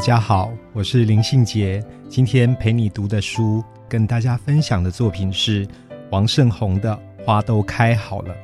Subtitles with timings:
[0.00, 1.84] 大家好，我是林信杰。
[2.08, 5.68] 今天陪你读的书，跟大家分享的作品是
[6.10, 8.34] 王胜宏的《花都开好了》。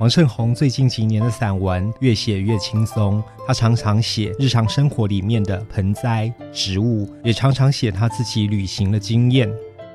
[0.00, 9.50] 王胜宏最近几年的散文越写越轻松，他常常写日常生活里面的盆栽、植物，也常常写他自己旅行的经验。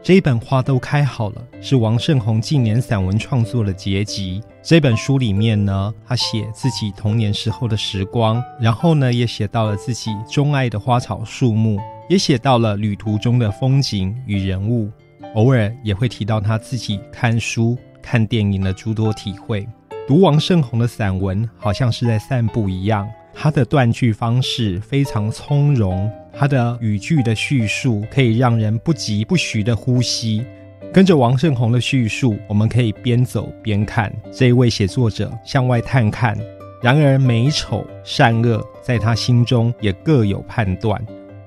[0.00, 4.40] 这一本《花都开好了》是王胜宏近年散文创作的结集。
[4.62, 11.78] 这本书里面呢，他写自己童年时候的时光，然后呢，也写到了自己钟爱的花草树木，
[12.08, 14.88] 也写到了旅途中的风景与人物，
[15.34, 19.66] 偶尔也会提到他自己看书、看电影的诸多体会。
[20.06, 23.06] 读王胜宏的散文，好像是在散步一样。
[23.34, 30.46] 他的断句方式非常从容，他的语句的叙述可以让人不急不徐的呼吸。
[30.92, 36.38] 跟着王胜宏的叙述，我们可以边走边看这一位写作者向外探看。
[36.80, 41.04] 然而美丑善恶，在他心中也各有判断。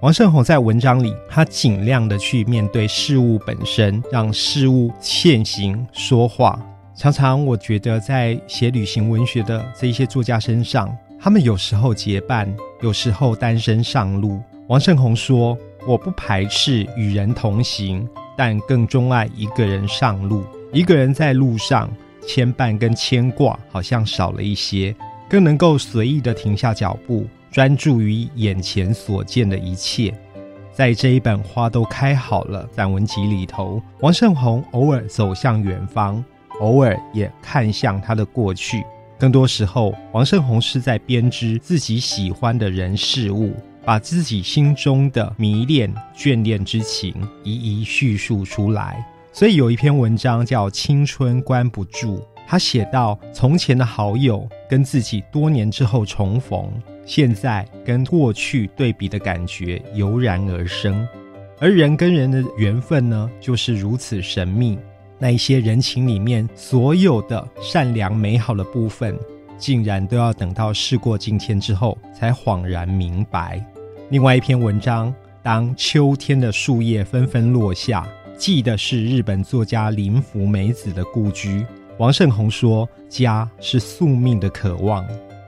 [0.00, 6.60] 王胜宏在文章里，他尽量的去面对事物本身，让事物现形说话。
[6.94, 10.94] 常常我觉得，在写旅行文学的这些作家身上。
[11.18, 14.38] 他们有时候结伴，有时候单身上路。
[14.66, 20.42] 王胜宏说：“我不排斥与人同行，但更钟爱一个人上路。
[20.72, 21.90] 一个人在路上，
[22.26, 24.96] 牵绊跟牵挂好像少了一些，
[25.28, 30.14] 更能够随意的停下脚步，专注于眼前所见的一切。”
[30.72, 36.24] 在这一本《花都开好了》散文集里头，王胜宏偶尔走向远方，
[36.60, 38.82] 偶尔也看向他的过去。
[39.18, 43.52] 更多时候，王胜宏是在编织自己喜欢的人事物，
[43.84, 49.04] 把自己心中的迷恋、眷恋之情一一叙述出来。
[49.32, 56.70] 所以有一篇文章叫《青春关不住》，他写到从前的好友跟自己多年之后重逢，
[57.04, 61.06] 现在跟过去对比的感觉油然而生。
[61.58, 64.78] 而人跟人的缘分呢，就是如此神秘。
[65.18, 69.18] 那一些人情里面所有的善良美好的部分，
[69.56, 73.64] 竟然都要等到事过境迁之后才恍然明白。
[74.10, 78.06] 另外一篇文章，当秋天的树叶纷纷落下，
[78.36, 81.64] 记的是日本作家林福美子的故居。
[81.96, 85.06] 王胜宏说：“家是宿命的渴望，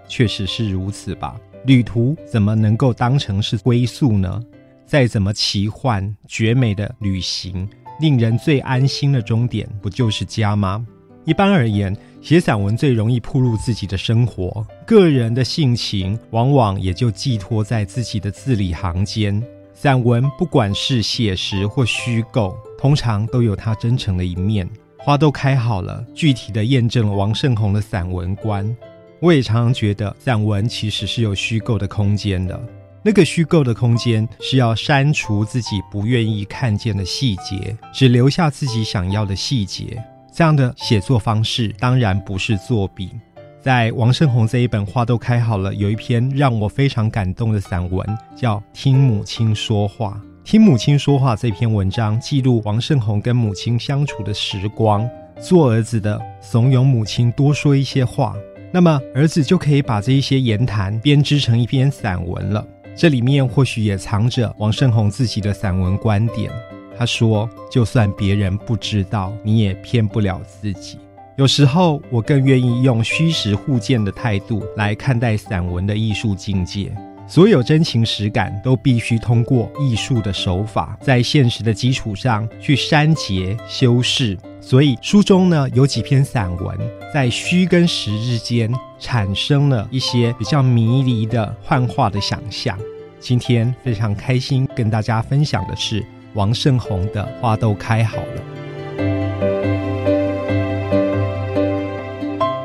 [0.08, 1.38] 确实是如此吧？
[1.66, 4.40] 旅途怎么能够当成是归宿呢？
[4.86, 7.68] 再怎么奇幻绝美的旅行。”
[8.00, 10.84] 令人最安心的终点，不就是家吗？
[11.24, 19.42] 一般而言，写散文最容易铺露自己的生活，个人的性情往往也就寄托在自己的字里行间。
[19.72, 24.68] 散文不管是写实或虚构，通常都有它真诚的一面。
[24.98, 28.76] 花都开好了，具体的验证了王胜宏的散文观。
[29.20, 32.60] 我也常常觉得，散文其实是有虚构的空间的。
[33.04, 40.02] 那个虚构的空间是要删除自己不愿意看见的细节，只留下自己想要的细节。
[40.36, 43.10] 这样的写作方式当然不是作弊。
[43.58, 50.20] 在王胜宏这一本《花都开好了》，有一篇让我非常感动的散文，叫《听母亲说话》。
[50.44, 55.08] 听母亲说话这篇文章记录王胜宏跟母亲相处的时光，
[55.40, 58.34] 做儿子的怂恿母亲多说一些话，
[58.70, 62.62] 那么儿子就可以把这一些言谈编织成一篇散文了。
[62.94, 66.52] 这里面或许也藏着王胜宏自己的散文观点。
[66.98, 70.98] 他说：“就算别人不知道，你也骗不了自己。
[71.36, 76.90] 有时候，我更愿意用虚实互鉴的态度来看待散文的艺术境界。
[77.28, 84.38] 所有真情实感都必须通过艺术的手法，在现实的基础上去删节修饰。
[84.60, 86.78] 所以，书中呢有几篇散文，
[87.12, 92.78] 在虚跟实之间。”产生了一些比较迷离的幻化的想象。
[93.20, 96.02] 今天非常开心跟大家分享的是
[96.36, 98.42] 王胜红的花都开好了，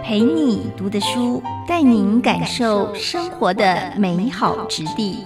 [0.04, 5.20] 陪你读的书，带您感受生活的美好之地。